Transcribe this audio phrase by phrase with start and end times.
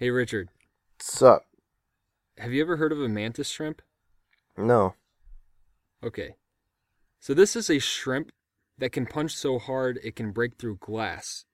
[0.00, 0.48] Hey, Richard,
[0.98, 1.44] Sup?
[2.38, 3.82] have you ever heard of a mantis shrimp?
[4.56, 4.94] No.
[6.02, 6.36] Okay.
[7.18, 8.32] So, this is a shrimp
[8.78, 11.44] that can punch so hard it can break through glass.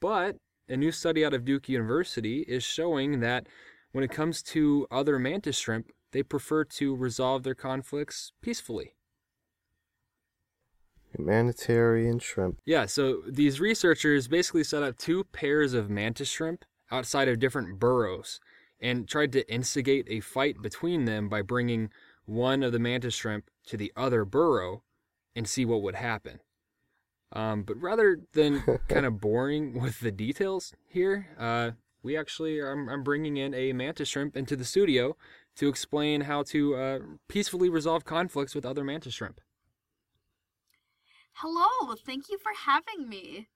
[0.00, 0.36] But
[0.68, 3.48] a new study out of Duke University is showing that
[3.90, 8.94] when it comes to other mantis shrimp, they prefer to resolve their conflicts peacefully.
[11.18, 12.60] Humanitarian shrimp.
[12.64, 17.78] Yeah, so these researchers basically set up two pairs of mantis shrimp outside of different
[17.78, 18.40] burrows
[18.80, 21.90] and tried to instigate a fight between them by bringing
[22.24, 24.82] one of the mantis shrimp to the other burrow
[25.34, 26.40] and see what would happen.
[27.32, 32.88] Um, but rather than kind of boring with the details here, uh, we actually I'm,
[32.88, 35.16] I'm bringing in a mantis shrimp into the studio
[35.56, 39.40] to explain how to uh, peacefully resolve conflicts with other mantis shrimp.
[41.32, 43.48] Hello, thank you for having me.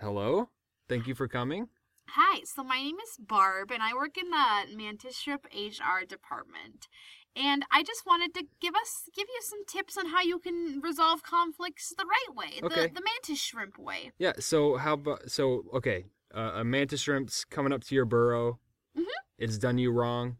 [0.00, 0.50] Hello,
[0.88, 1.68] thank you for coming.
[2.08, 6.88] Hi, so my name is Barb, and I work in the Mantis Shrimp HR department.
[7.34, 10.80] And I just wanted to give us give you some tips on how you can
[10.82, 12.88] resolve conflicts the right way, Okay.
[12.88, 14.12] the the mantis shrimp way.
[14.18, 14.34] Yeah.
[14.38, 16.04] So how about so okay?
[16.34, 18.58] Uh, a mantis shrimp's coming up to your burrow.
[18.94, 19.06] Mhm.
[19.38, 20.36] It's done you wrong.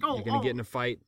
[0.00, 0.42] Oh, You're gonna oh.
[0.42, 1.00] get in a fight.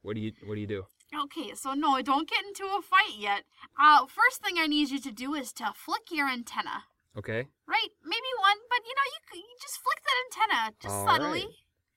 [0.00, 0.86] What do you What do you do?
[1.24, 3.44] Okay, so no, don't get into a fight yet.
[3.78, 6.84] Uh, first thing I need you to do is to flick your antenna.
[7.16, 7.46] Okay.
[7.66, 7.88] Right?
[8.04, 10.16] Maybe one, but you know, you, you just flick that
[10.48, 11.40] antenna just All subtly.
[11.40, 11.48] right.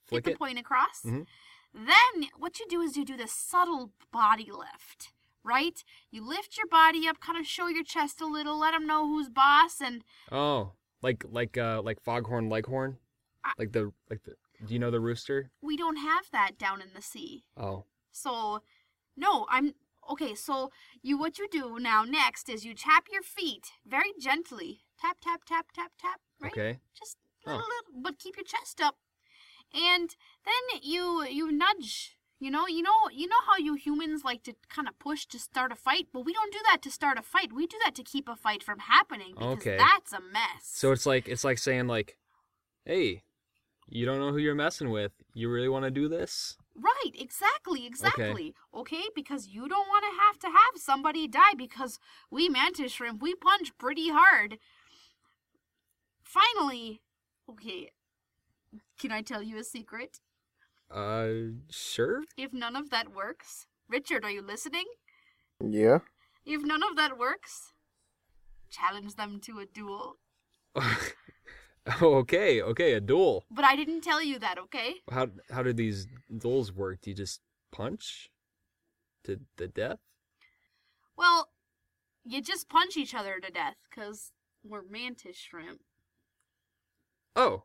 [0.09, 0.37] Get the it.
[0.39, 1.01] point across.
[1.05, 1.25] Mhm.
[1.73, 5.11] Then what you do is you do the subtle body lift,
[5.43, 5.83] right?
[6.11, 9.07] You lift your body up, kind of show your chest a little, let them know
[9.07, 10.71] who's boss, and Oh,
[11.01, 12.97] like like uh like foghorn leghorn,
[13.43, 14.35] I- like the like the.
[14.65, 15.51] Do you know the rooster?
[15.61, 17.43] we don't have that down in the sea.
[17.57, 17.83] Oh.
[18.11, 18.61] So,
[19.17, 19.73] no, I'm
[20.11, 20.35] okay.
[20.35, 25.17] So you what you do now next is you tap your feet very gently, tap
[25.21, 26.51] tap tap tap tap, right?
[26.51, 26.79] Okay.
[26.97, 27.17] Just
[27.47, 27.51] Oh.
[27.51, 28.97] little, little, but keep your chest up,
[29.73, 32.17] and then you you nudge.
[32.37, 35.39] You know, you know, you know how you humans like to kind of push to
[35.39, 37.53] start a fight, but we don't do that to start a fight.
[37.53, 39.77] We do that to keep a fight from happening because Okay.
[39.77, 40.63] that's a mess.
[40.63, 42.17] So it's like it's like saying like,
[42.85, 43.23] hey,
[43.87, 45.13] you don't know who you're messing with.
[45.33, 46.57] You really want to do this?
[46.75, 48.53] Right, exactly, exactly.
[48.73, 51.99] Okay, because you don't want to have to have somebody die because
[52.29, 54.57] we mantis shrimp, we punch pretty hard.
[56.21, 57.01] Finally,
[57.49, 57.91] okay,
[58.99, 60.19] can I tell you a secret?
[60.91, 62.23] Uh, sure.
[62.37, 64.85] If none of that works, Richard, are you listening?
[65.63, 65.99] Yeah?
[66.45, 67.71] If none of that works,
[68.69, 70.17] challenge them to a duel.
[72.01, 73.45] Okay, okay, a duel.
[73.51, 74.95] But I didn't tell you that, okay?
[75.11, 77.01] How how do these duels work?
[77.01, 77.41] Do you just
[77.71, 78.29] punch
[79.23, 79.99] to the death?
[81.15, 81.49] Well,
[82.23, 84.31] you just punch each other to death because
[84.63, 85.81] we're mantis shrimp.
[87.35, 87.63] Oh,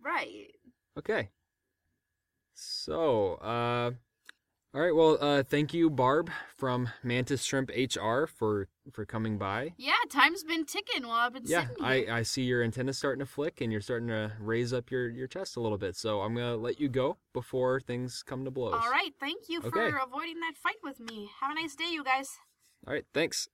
[0.00, 0.54] Right.
[0.98, 1.28] okay.
[2.54, 3.90] So, uh,
[4.74, 4.94] all right.
[4.94, 9.74] Well, uh, thank you, Barb from Mantis Shrimp HR for for coming by.
[9.76, 12.12] Yeah, time's been ticking while I've been Yeah, sitting I, here.
[12.12, 15.26] I see your antenna starting to flick and you're starting to raise up your, your
[15.28, 15.96] chest a little bit.
[15.96, 18.74] So I'm gonna let you go before things come to blows.
[18.74, 19.90] All right, thank you Okay.
[19.90, 21.30] for avoiding that fight with me.
[21.40, 22.38] Have a nice day, you guys.
[22.86, 23.48] All right, thanks.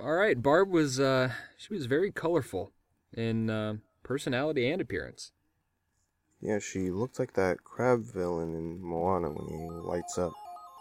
[0.00, 2.72] All right, Barb was uh she was very colorful
[3.14, 5.32] in uh, personality and appearance.
[6.40, 10.32] Yeah, she looked like that crab villain in Moana when he lights up.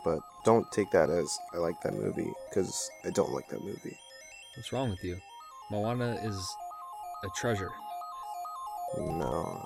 [0.03, 3.97] But don't take that as I like that movie, because I don't like that movie.
[4.55, 5.17] What's wrong with you?
[5.69, 6.55] Moana is
[7.23, 7.69] a treasure.
[8.97, 9.63] No.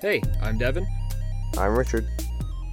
[0.00, 0.86] Hey, I'm Devon,
[1.58, 2.08] I'm Richard.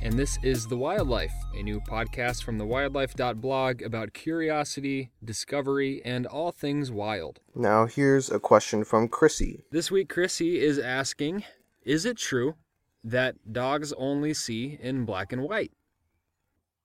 [0.07, 6.53] And this is The Wildlife, a new podcast from thewildlife.blog about curiosity, discovery, and all
[6.53, 7.41] things wild.
[7.53, 9.66] Now here's a question from Chrissy.
[9.69, 11.44] This week, Chrissy is asking
[11.84, 12.56] Is it true
[13.03, 15.73] that dogs only see in black and white?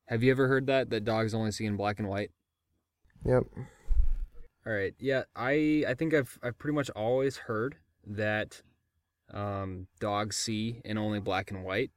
[0.06, 0.90] Have you ever heard that?
[0.90, 2.32] That dogs only see in black and white?
[3.24, 3.44] Yep.
[4.66, 4.94] All right.
[4.98, 8.62] Yeah, I I think I've I've pretty much always heard that
[9.30, 11.92] um, dogs see in only black and white.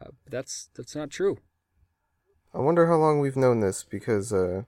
[0.00, 1.38] Uh, but that's that's not true.
[2.54, 4.62] I wonder how long we've known this because, uh,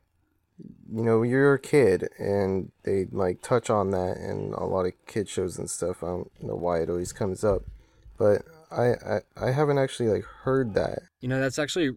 [0.92, 4.92] you know, you're a kid and they like touch on that in a lot of
[5.06, 6.02] kid shows and stuff.
[6.02, 7.62] I don't know why it always comes up,
[8.18, 11.00] but I I, I haven't actually like heard that.
[11.20, 11.92] You know, that's actually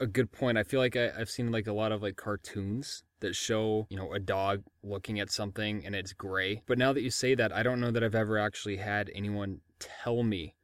[0.00, 0.56] a good point.
[0.56, 3.96] I feel like I, I've seen like a lot of like cartoons that show, you
[3.96, 6.62] know, a dog looking at something and it's gray.
[6.66, 9.60] But now that you say that, I don't know that I've ever actually had anyone
[9.78, 10.54] tell me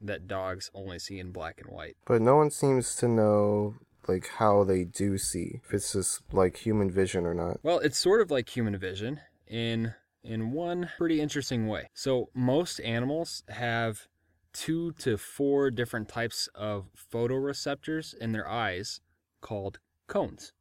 [0.00, 1.96] that dogs only see in black and white.
[2.06, 3.76] But no one seems to know
[4.08, 5.60] like how they do see.
[5.64, 7.58] If it's just like human vision or not.
[7.62, 11.88] Well, it's sort of like human vision in in one pretty interesting way.
[11.94, 14.06] So most animals have
[14.52, 19.00] two to four different types of photoreceptors in their eyes
[19.40, 20.52] called cones.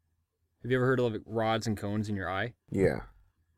[0.61, 2.53] Have you ever heard of like, rods and cones in your eye?
[2.69, 3.01] Yeah.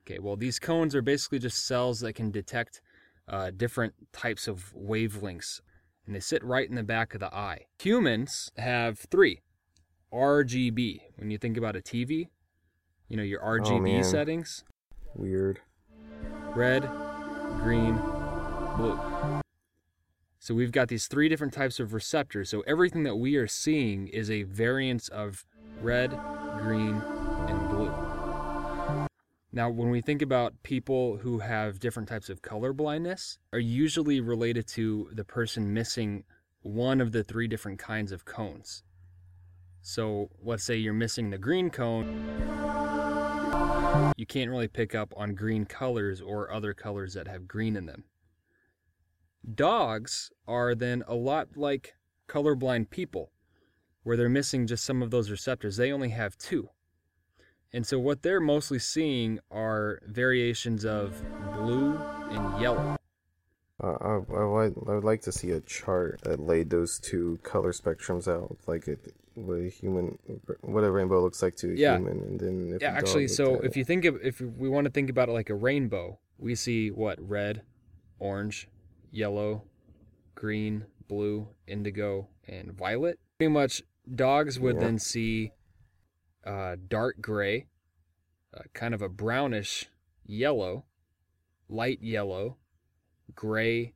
[0.06, 2.82] Okay, well, these cones are basically just cells that can detect
[3.28, 5.62] uh, different types of wavelengths,
[6.06, 7.66] and they sit right in the back of the eye.
[7.80, 9.42] Humans have three
[10.14, 11.02] RGB.
[11.18, 12.28] When you think about a TV,
[13.08, 14.04] you know, your oh, RGB man.
[14.04, 14.64] settings
[15.16, 15.60] Weird.
[16.56, 16.90] red,
[17.58, 17.96] green,
[18.78, 19.00] blue.
[20.40, 22.50] So we've got these three different types of receptors.
[22.50, 25.46] So everything that we are seeing is a variance of
[25.82, 26.18] red,
[26.58, 26.96] green,
[27.48, 27.94] and blue.
[29.54, 34.22] Now, when we think about people who have different types of color blindness, are usually
[34.22, 36.24] related to the person missing
[36.62, 38.84] one of the three different kinds of cones.
[39.82, 42.06] So let's say you're missing the green cone,
[44.16, 47.88] you can't really pick up on green colors or other colors that have green in
[47.88, 48.06] them.
[49.54, 51.96] Dogs are then a lot like
[52.30, 53.32] colorblind people,
[54.04, 55.76] where they're missing just some of those receptors.
[55.76, 56.70] They only have two.
[57.74, 61.22] And so what they're mostly seeing are variations of
[61.54, 61.98] blue
[62.30, 62.98] and yellow.
[63.82, 67.40] Uh, I, I, would, I would like to see a chart that laid those two
[67.44, 70.20] color spectrums out, like it, what a human,
[70.62, 71.98] what a rainbow looks like to a Yeah.
[71.98, 74.92] human, and then if Yeah, actually, so if you think of if we want to
[74.92, 77.64] think about it like a rainbow, we see what red,
[78.20, 78.68] orange,
[79.12, 79.64] yellow,
[80.36, 83.18] green, blue, indigo, and violet.
[83.40, 83.82] Pretty much,
[84.14, 84.82] dogs would Yeah.
[84.82, 85.54] then see
[86.46, 87.68] uh, dark gray,
[88.56, 89.88] uh, kind of a brownish
[90.26, 90.86] yellow,
[91.70, 92.58] light yellow,
[93.36, 93.94] gray,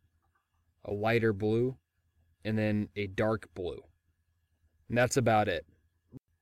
[0.83, 1.77] a lighter blue,
[2.43, 3.81] and then a dark blue.
[4.89, 5.65] And that's about it.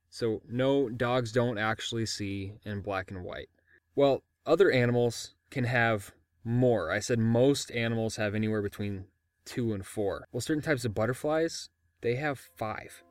[0.10, 3.50] So, no, dogs don't actually see in black and white.
[3.96, 6.12] Well, other animals can have
[6.44, 6.92] more.
[6.92, 9.06] I said most animals have anywhere between
[9.46, 10.28] two and four.
[10.32, 11.70] Well, certain types of butterflies,
[12.02, 13.04] they have five.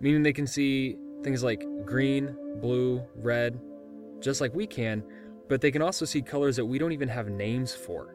[0.00, 3.60] Meaning they can see things like green, blue, red,
[4.20, 5.02] just like we can,
[5.48, 8.14] but they can also see colors that we don't even have names for.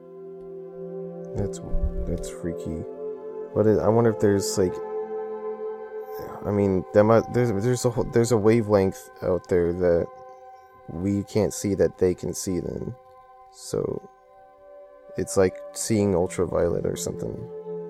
[1.36, 1.60] That's
[2.08, 2.84] that's freaky.
[3.54, 4.74] But I wonder if there's like,
[6.46, 10.08] I mean, there might, there's there's a whole, there's a wavelength out there that
[10.90, 12.60] we can't see that they can see.
[12.60, 12.96] Then,
[13.52, 14.10] so
[15.18, 17.38] it's like seeing ultraviolet or something.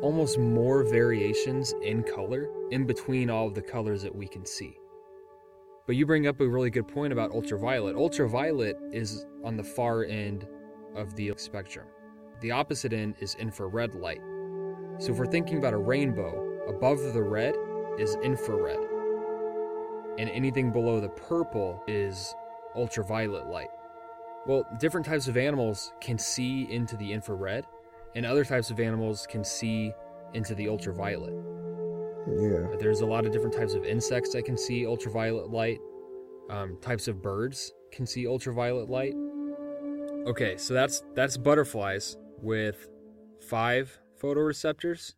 [0.02, 4.78] Almost more variations in color in between all of the colors that we can see.
[5.88, 7.96] But you bring up a really good point about ultraviolet.
[7.96, 10.48] Ultraviolet is on the far end
[10.96, 11.86] of the spectrum.
[12.42, 14.22] The opposite end is infrared light.
[14.98, 17.56] So if we're thinking about a rainbow, above the red
[18.00, 18.80] is infrared.
[20.18, 22.34] And anything below the purple is
[22.76, 23.70] ultraviolet light.
[24.48, 27.66] Well, different types of animals can see into the infrared,
[28.16, 29.94] and other types of animals can see
[30.34, 31.34] into the ultraviolet.
[32.28, 32.76] Yeah.
[32.80, 35.80] There's a lot of different types of insects that can see ultraviolet light.
[36.50, 39.14] Um, types of birds can see ultraviolet light.
[40.28, 42.88] Okay, so that's that's butterflies with
[43.48, 45.14] five photoreceptors.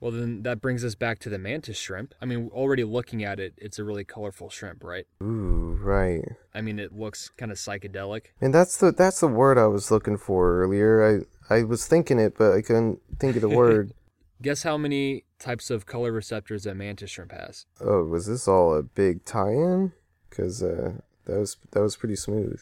[0.00, 2.14] Well, then that brings us back to the mantis shrimp.
[2.20, 5.06] I mean, already looking at it, it's a really colorful shrimp, right?
[5.22, 6.22] Ooh, right.
[6.52, 8.26] I mean, it looks kind of psychedelic.
[8.38, 11.24] And that's the that's the word I was looking for earlier.
[11.50, 13.92] I was thinking it, but I couldn't think of the word.
[14.42, 17.66] Guess how many types of color receptors a mantis shrimp has?
[17.80, 19.92] oh, was this all a big tie-in?
[20.28, 20.94] Because uh,
[21.26, 22.60] that was that was pretty smooth.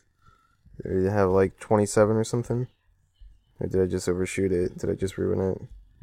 [0.82, 2.66] Did it have like twenty-seven or something?
[3.58, 4.78] Or did I just overshoot it?
[4.78, 5.62] Did I just ruin it?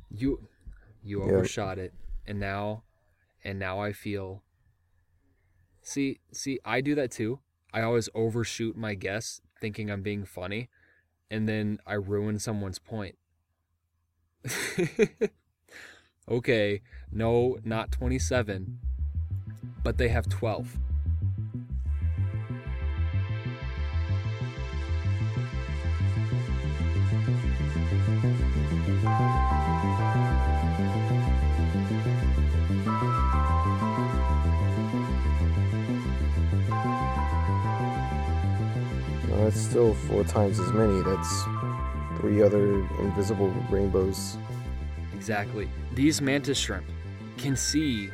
[0.09, 0.47] You
[1.03, 1.33] you Yeah.
[1.33, 1.93] overshot it
[2.25, 2.83] and now
[3.43, 4.43] and now I feel
[5.81, 7.39] See, see I do that too.
[7.73, 10.69] I always overshoot my guess thinking I'm being funny
[11.31, 13.15] and then I ruin someone's point.
[16.29, 16.81] okay,
[17.11, 18.79] no, not 27,
[19.83, 20.77] but they have 12.
[39.49, 41.01] That's still four times as many.
[41.01, 41.43] That's
[42.17, 44.37] three other invisible rainbows.
[45.15, 45.67] Exactly.
[45.95, 46.85] These mantis shrimp
[47.35, 48.11] can see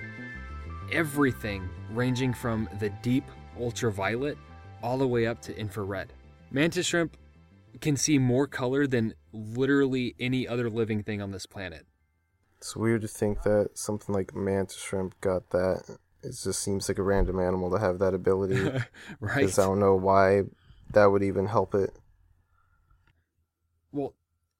[0.94, 3.25] everything ranging from the deep
[3.60, 4.38] ultraviolet
[4.82, 6.13] all the way up to infrared.
[6.51, 7.18] Mantis shrimp
[7.82, 11.86] can see more color than literally any other living thing on this planet.
[12.60, 15.98] It's weird to think that something like mantis shrimp got that.
[16.24, 18.62] It just seems like a random animal to have that ability.
[19.20, 19.36] right?
[19.36, 20.44] Because I don't know why
[20.92, 21.92] that would even help it.
[23.92, 24.13] Well,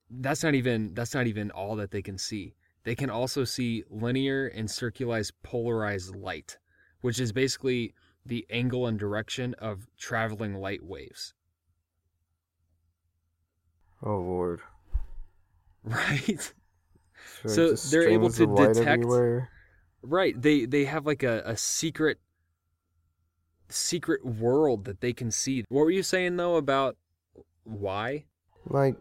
[0.10, 2.56] that's not even that's not even all that they can see.
[2.84, 6.58] They can also see linear and circularized polarized light,
[7.02, 7.94] which is basically
[8.26, 11.34] the angle and direction of traveling light waves.
[14.04, 14.62] Oh lord.
[15.84, 16.54] Right?
[17.44, 19.50] Sure, So they're able to detect- everywhere.
[20.02, 20.40] Right.
[20.40, 22.20] They they have like a, a secret
[23.70, 25.66] secret world that they can see.
[25.70, 26.98] What were you saying though about
[27.64, 28.26] why?
[28.68, 28.96] Like,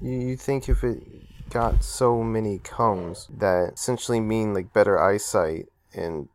[0.00, 1.02] you, think if it
[1.50, 6.28] got so many cones that essentially mean like better eyesight and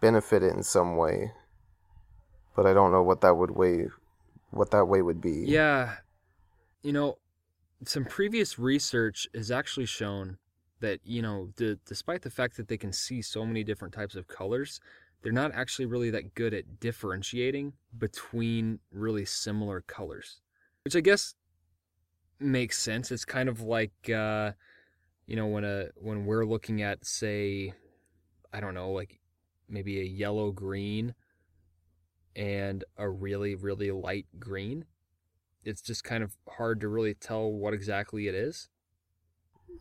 [0.00, 1.32] benefit it in some way,
[2.54, 3.88] but I don't know what that would way,
[4.50, 5.44] what that way would be.
[5.46, 5.96] Yeah.
[6.82, 7.18] You know,
[7.84, 10.38] some previous research has actually shown
[10.80, 14.14] that, you know, d- despite the fact that they can see so many different types
[14.14, 14.80] of colors,
[15.22, 20.40] they're not actually really that good at differentiating between really similar colors.
[20.84, 21.34] Which I guess
[22.40, 23.10] makes sense.
[23.10, 24.52] It's kind of like uh
[25.26, 27.72] you know when a when we're looking at say
[28.52, 29.20] I don't know, like
[29.68, 31.14] maybe a yellow green
[32.34, 34.84] and a really really light green
[35.64, 38.68] it's just kind of hard to really tell what exactly it is.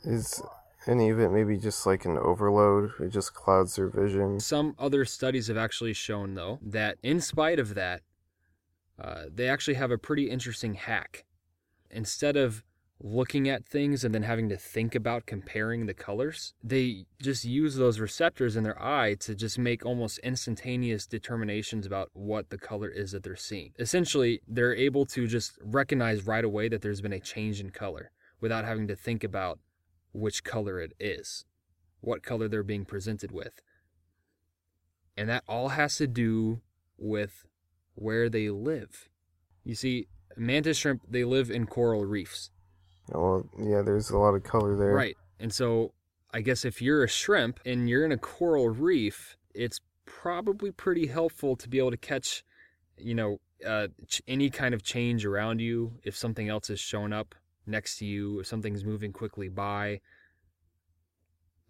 [0.03, 0.41] Is
[0.87, 2.91] of it maybe just like an overload?
[2.99, 4.39] It just clouds their vision.
[4.39, 8.01] Some other studies have actually shown, though, that in spite of that,
[8.99, 11.25] uh, they actually have a pretty interesting hack.
[11.89, 12.63] Instead of
[13.03, 17.75] looking at things and then having to think about comparing the colors, they just use
[17.75, 22.89] those receptors in their eye to just make almost instantaneous determinations about what the color
[22.89, 23.71] is that they're seeing.
[23.79, 28.11] Essentially, they're able to just recognize right away that there's been a change in color
[28.39, 29.59] without having to think about
[30.13, 31.45] which color it is,
[31.99, 33.61] what color they're being presented with.
[35.17, 36.61] And that all has to do
[36.97, 37.45] with
[37.95, 39.09] where they live.
[39.63, 42.49] You see, mantis shrimp, they live in coral reefs.
[43.13, 44.93] Oh, yeah, there's a lot of color there.
[44.93, 45.17] Right.
[45.39, 45.93] And so
[46.33, 51.07] I guess if you're a shrimp and you're in a coral reef, it's probably pretty
[51.07, 52.43] helpful to be able to catch,
[52.97, 55.99] you know, uh, ch- any kind of change around you.
[56.03, 60.01] If something else has shown up next to you, if something's moving quickly by,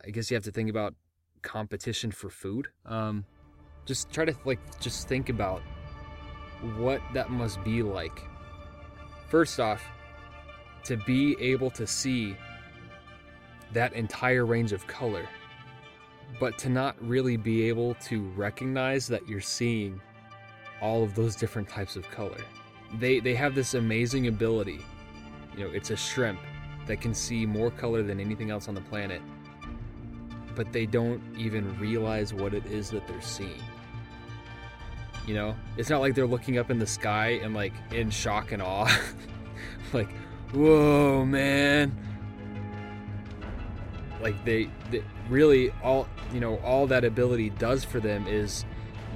[0.05, 0.95] I guess you have to think about
[1.41, 2.67] competition for food.
[2.85, 3.25] Um,
[3.85, 5.61] just try to like just think about
[6.77, 8.21] what that must be like.
[9.29, 9.81] First off,
[10.83, 12.35] to be able to see
[13.73, 15.27] that entire range of color,
[16.39, 20.01] but to not really be able to recognize that you're seeing
[20.81, 22.37] all of those different types of color.
[22.99, 24.79] They they have this amazing ability.
[25.55, 26.39] You know, it's a shrimp
[26.87, 29.21] that can see more color than anything else on the planet.
[30.55, 33.61] But they don't even realize what it is that they're seeing.
[35.27, 38.51] You know, it's not like they're looking up in the sky and like in shock
[38.51, 38.91] and awe.
[39.93, 40.11] like,
[40.51, 41.95] whoa, man.
[44.21, 48.65] Like they, they really all you know all that ability does for them is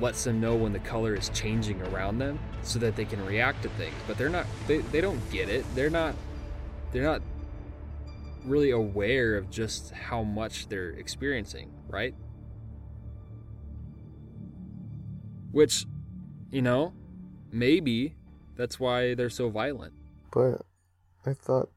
[0.01, 3.63] lets them know when the color is changing around them so that they can react
[3.63, 3.95] to things.
[4.07, 5.65] But they're not they, they don't get it.
[5.75, 6.15] They're not
[6.95, 7.21] they're not
[8.45, 12.15] really aware of just how much they're experiencing, right?
[15.51, 15.85] Which,
[16.51, 16.93] you know,
[17.51, 18.15] maybe
[18.55, 19.93] that's why they're so violent.
[20.31, 20.61] But
[21.25, 21.69] I thought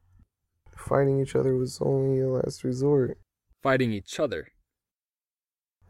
[0.77, 3.17] fighting each other was only a last resort.
[3.61, 4.47] Fighting each other.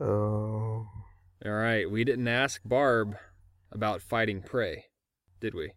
[0.01, 0.87] Oh.
[1.45, 3.15] All right, we didn't ask Barb
[3.71, 4.85] about fighting prey,
[5.39, 5.73] did we?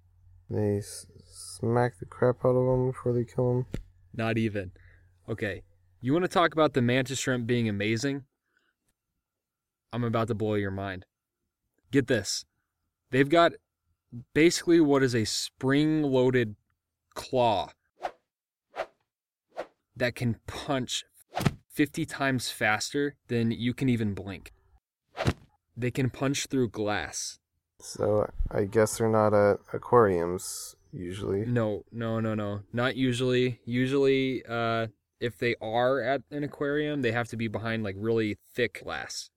[0.52, 3.66] They s- smack the crap out of them before they kill them.
[4.12, 4.72] Not even.
[5.26, 5.62] Okay,
[6.02, 8.24] you want to talk about the mantis shrimp being amazing?
[9.94, 11.06] I'm about to blow your mind.
[11.90, 12.44] Get this.
[13.10, 13.52] They've got
[14.34, 16.56] basically what is a spring loaded
[17.14, 17.70] claw
[19.96, 21.04] that can punch
[21.70, 24.52] 50 times faster than you can even blink.
[25.74, 27.38] They can punch through glass.
[27.82, 31.44] So I guess they're not at aquariums usually.
[31.44, 32.60] No, no, no, no.
[32.72, 33.60] Not usually.
[33.64, 34.86] Usually, uh,
[35.20, 39.30] if they are at an aquarium, they have to be behind like really thick glass.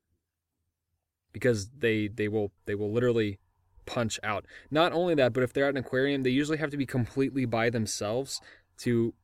[1.33, 3.39] Because they they will they will literally
[3.87, 4.45] punch out.
[4.69, 7.45] Not only that, but if they're at an aquarium, they usually have to be completely
[7.45, 8.39] by themselves
[8.79, 9.15] to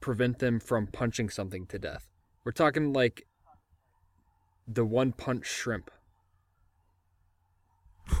[0.00, 2.08] prevent them from punching something to death.
[2.44, 3.26] We're talking like
[4.68, 5.90] the one punch shrimp.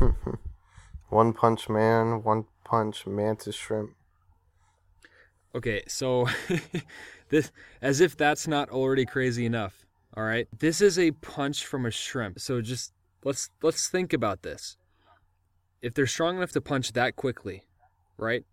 [1.08, 3.90] one punch man, one punch mantis shrimp.
[5.54, 6.28] Okay, so
[7.28, 9.86] this as if that's not already crazy enough.
[10.16, 10.48] All right.
[10.58, 12.40] This is a punch from a shrimp.
[12.40, 14.76] So just let's let's think about this.
[15.82, 17.64] If they're strong enough to punch that quickly,
[18.16, 18.44] right?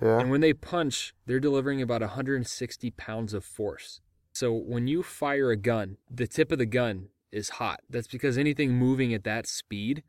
[0.00, 0.20] Yeah.
[0.20, 4.00] And when they punch, they're delivering about 160 pounds of force.
[4.32, 7.80] So when you fire a gun, the tip of the gun is hot.
[7.90, 10.02] That's because anything moving at that speed,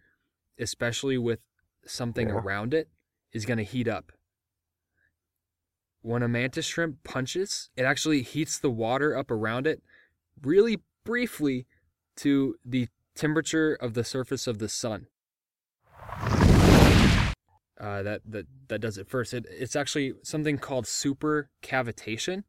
[0.58, 1.40] especially with
[1.86, 2.36] something Yeah.
[2.36, 2.90] around it,
[3.32, 4.12] is going to heat up.
[6.02, 9.82] When a mantis shrimp punches, it actually heats the water up around it
[10.42, 11.66] really briefly
[12.18, 15.08] to the temperature of the surface of the sun.
[17.80, 19.34] Uh, that, that that does it first.
[19.34, 22.44] It, it's actually something called super cavitation,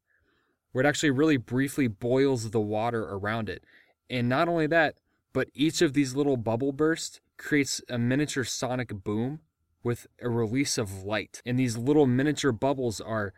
[0.73, 3.65] where it actually really briefly boils the water around it.
[4.09, 4.97] And not only that,
[5.33, 9.41] but each of these little bubble bursts creates a miniature sonic boom
[9.83, 11.43] with a release of light.
[11.45, 13.33] And these little miniature bubbles are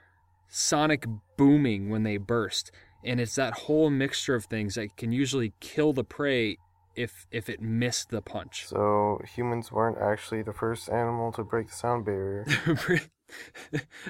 [0.49, 2.71] sonic booming when they burst.
[3.05, 6.59] And it's that whole mixture of things that can usually kill the prey
[6.95, 8.67] if if it missed the punch.
[8.67, 12.47] So humans weren't actually the first animal to break the sound barrier.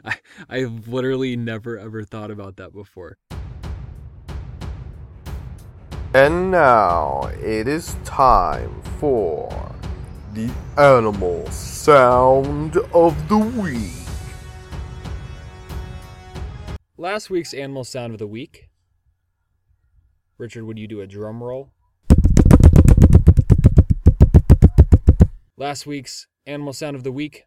[0.04, 3.18] I I've literally never ever thought about that before.
[6.14, 9.75] And now it is time for
[10.36, 13.90] the animal sound of the week.
[16.98, 18.68] Last week's animal sound of the week.
[20.36, 21.72] Richard, would you do a drum roll?
[25.56, 27.44] Last week's animal sound of the week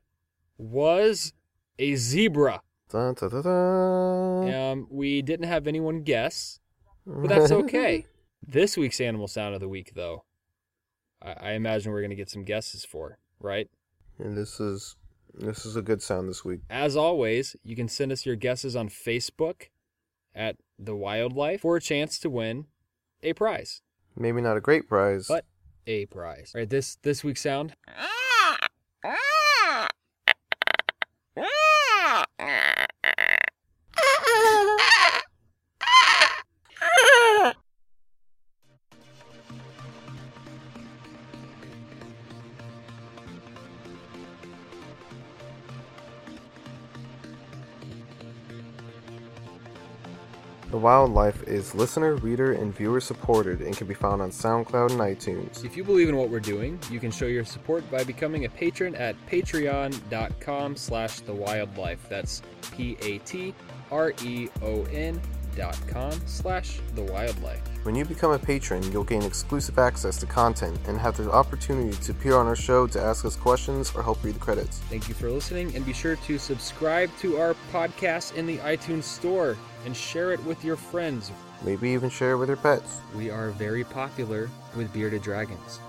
[0.58, 1.34] was
[1.78, 2.64] a zebra.
[2.90, 4.52] Dun, dun, dun.
[4.52, 6.60] Um, we didn't have anyone guess,
[7.06, 8.08] but that's okay.
[8.48, 10.24] this week's animal sound of the week, though,
[11.22, 13.70] I, I imagine we're going to get some guesses for, right?
[14.20, 14.96] and this is
[15.34, 16.62] this is a good sound this week.
[16.70, 19.70] As always, you can send us your guesses on Facebook
[20.36, 22.66] at The Wildlife for a chance to win
[23.24, 23.82] a prize.
[24.16, 25.28] Maybe not a great prize.
[25.28, 25.46] But
[25.88, 26.52] a prize.
[26.54, 27.76] All right, this this week's sound.
[27.88, 28.58] Ah!
[29.06, 29.16] Ah!
[50.80, 55.66] Wildlife is listener, reader, and viewer supported and can be found on SoundCloud and iTunes.
[55.66, 58.50] If you believe in what we're doing, you can show your support by becoming a
[58.50, 62.08] patron at patreon.com slash the wildlife.
[62.08, 63.52] That's P-A-T-R-E-O-N
[65.56, 67.62] dot com slash the wildlife.
[67.84, 71.98] When you become a patron, you'll gain exclusive access to content and have the opportunity
[71.98, 74.78] to appear on our show to ask us questions or help read the credits.
[74.90, 79.04] Thank you for listening, and be sure to subscribe to our podcast in the iTunes
[79.04, 81.32] store and share it with your friends.
[81.64, 83.02] Maybe even share it with your pets.
[83.16, 85.80] We are very popular with bearded dragons.